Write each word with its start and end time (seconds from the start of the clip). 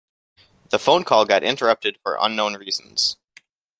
The 0.71 0.79
phone 0.79 1.03
call 1.03 1.25
got 1.25 1.43
interrupted 1.43 1.99
for 2.01 2.17
unknown 2.19 2.55
reasons. 2.55 3.17